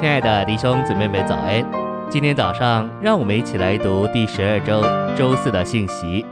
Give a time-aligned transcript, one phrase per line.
[0.00, 1.60] 亲爱的弟兄姊妹们，早安！
[2.08, 4.80] 今天早上，让我们一起来读第十二周
[5.16, 6.24] 周四的信息。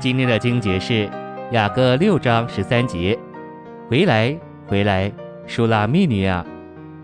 [0.00, 1.06] 今天的经节是
[1.52, 3.18] 雅各六章十三节
[3.90, 4.34] ：“回来，
[4.66, 5.12] 回来，
[5.46, 6.42] 舒拉密女啊，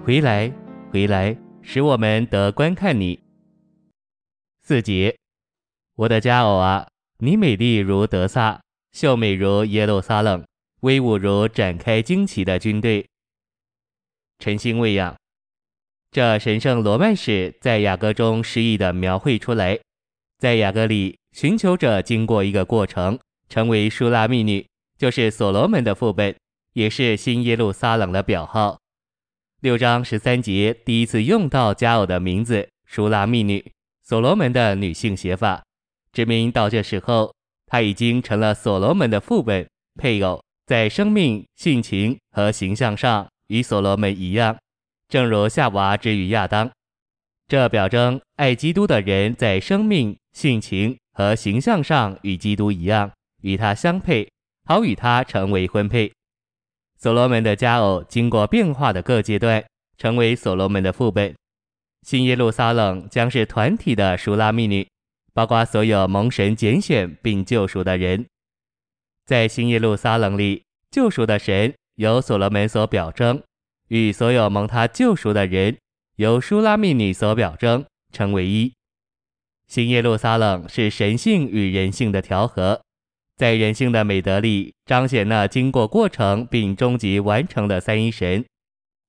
[0.03, 0.51] 回来，
[0.91, 3.21] 回来，使我们得观看你。”
[4.65, 5.15] 四节
[5.97, 6.89] ：“我的佳偶啊，
[7.19, 8.63] 你美丽如德撒，
[8.93, 10.43] 秀美如耶路撒冷，
[10.81, 13.05] 威武如展开旌旗的军队。”
[14.41, 15.15] 晨星喂养。
[16.13, 19.79] 这神圣罗曼史在雅歌中诗意地描绘出来，
[20.39, 24.67] 在雅歌里，寻求者经过一个过程，成为舒拉密女，
[24.99, 26.37] 就是所罗门的副本，
[26.75, 28.79] 也是新耶路撒冷的表号。
[29.63, 33.65] 六章十三节第一次用到佳偶的名字舒拉密女，
[34.03, 35.65] 所罗门的女性写法，
[36.13, 37.35] 指明到这时候，
[37.65, 39.67] 她已经成了所罗门的副本
[39.99, 44.55] 配偶，在生命、性情和形象上与所罗门一样。
[45.13, 46.71] 正如夏娃之于亚当，
[47.47, 54.27] 这表征爱基督的人在生命、性情和形象上与基督一样，与他相配，
[54.65, 56.11] 好与他成为婚配。
[56.99, 59.63] 所罗门的佳偶经过变化的各阶段，
[59.99, 61.35] 成为所罗门的副本。
[62.07, 64.89] 新耶路撒冷将是团体的书拉密女，
[65.35, 68.25] 包括所有蒙神拣选并救赎的人。
[69.27, 73.43] 在新耶路撒冷里，救赎的神由所罗门所表征。
[73.93, 75.77] 与所有蒙他救赎的人，
[76.17, 78.73] 由舒拉密女所表征，成为一。
[79.69, 82.81] 新耶路撒冷是神性与人性的调和，
[83.37, 88.43] 在人性的美德里彰显那经过过程并终极完成的三一神。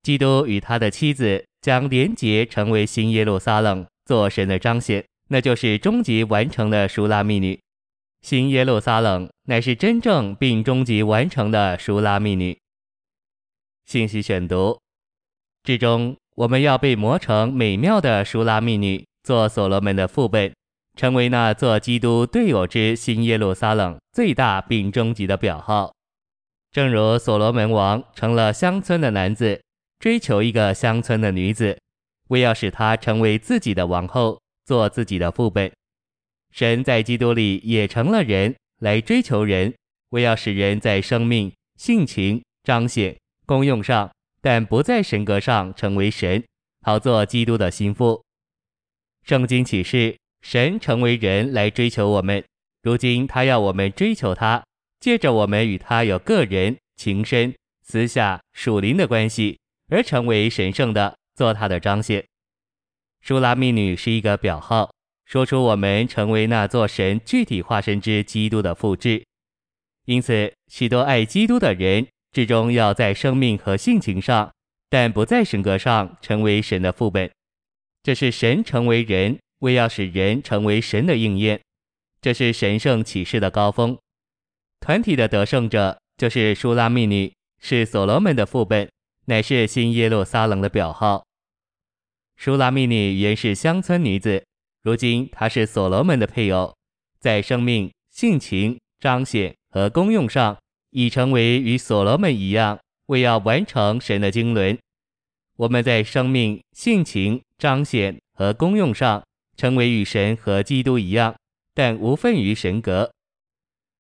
[0.02, 7.58] 基督与他的妻子将连结成为新耶路撒冷，做神的彰显，那就是终极完成的舒拉密女。
[8.22, 12.58] 新耶路撒冷乃是真正并终极完成的舒拉密女。
[13.86, 14.80] 信息选读，
[15.64, 20.54] 至终我们要被磨成美妙的舒拉密女，做所罗门的副本，
[20.96, 25.94] 成为那做基督队友之新耶路撒冷最大并终极的表号。
[26.72, 29.62] 正如所罗门王成了乡村的男子，
[30.00, 31.78] 追求一个乡村的女子，
[32.30, 35.72] 为要使她成为自己的王后，做自己的副本。
[36.52, 39.74] 神在基督里也成了人，来追求人，
[40.10, 43.16] 为要使人在生命、性情彰显。
[43.54, 44.10] 功用上，
[44.42, 46.44] 但不在神格上成为神，
[46.82, 48.20] 好做基督的心腹。
[49.24, 52.44] 圣经启示，神成为人来追求我们，
[52.82, 54.64] 如今他要我们追求他，
[55.00, 57.54] 借着我们与他有个人、情深、
[57.84, 59.60] 私下、属灵的关系，
[59.90, 62.26] 而成为神圣的，做他的彰显。
[63.22, 64.92] 舒拉密女是一个表号，
[65.26, 69.24] 说出我们成为那座神具体化身之基督的复制。
[70.06, 72.08] 因此，许多爱基督的人。
[72.34, 74.52] 至终要在生命和性情上，
[74.90, 77.32] 但不在神格上成为神的副本。
[78.02, 81.62] 这是神成为人，为要使人成为神的应验。
[82.20, 83.98] 这是神圣启示的高峰。
[84.80, 88.90] 团体的得胜者就是舒拉密女，是所罗门的副本，
[89.26, 91.24] 乃是新耶路撒冷的表号。
[92.36, 94.44] 舒拉密女原是乡村女子，
[94.82, 96.76] 如今她是所罗门的配偶，
[97.20, 100.58] 在生命、性情、彰显和功用上。
[100.94, 104.78] 已成为与所罗门一样，为要完成神的经纶。
[105.58, 109.24] 我们在生命、性情、彰显和功用上，
[109.58, 111.36] 成为与神和基督一样，
[111.74, 113.12] 但无分于神格。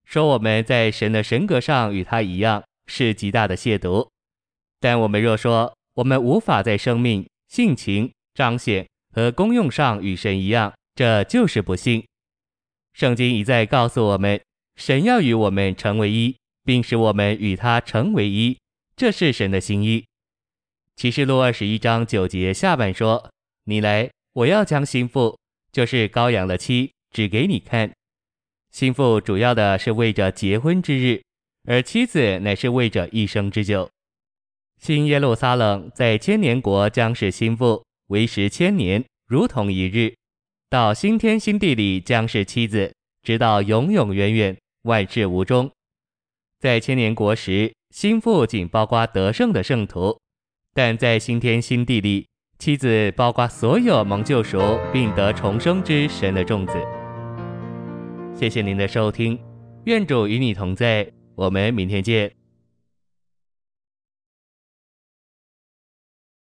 [0.05, 4.07] 说我们在神的神格上与他一样，是极大的亵渎。
[4.79, 12.03] 但我们若说我们无法在生命、性情、彰显和功用上与神一样，这就是不信。
[12.93, 14.41] 圣经一再告诉我们，
[14.75, 16.35] 神要与我们成为一。
[16.63, 18.57] 并使我们与他成为一，
[18.95, 20.05] 这是神的心意。
[20.95, 23.31] 启示录二十一章九节下半说
[23.65, 25.37] ：“你来，我要将新妇，
[25.71, 27.91] 就是羔羊的妻，指给你看。
[28.71, 31.21] 新妇主要的是为着结婚之日，
[31.67, 33.89] 而妻子乃是为着一生之久。
[34.79, 40.13] 新耶路撒冷在千年国将是新妇，为时千年，如同一日；
[40.69, 45.71] 到新天新地里将是妻子，直到永永远远，万事无终。”
[46.63, 50.17] 在千年国时，心腹仅包括得胜的圣徒；
[50.73, 52.25] 但在新天新地里，
[52.57, 56.73] 妻子包括所有蒙救赎并得重生之神的众子。
[58.33, 59.37] 谢谢您的收听，
[59.83, 61.05] 愿主与你同在，
[61.35, 62.31] 我们明天见。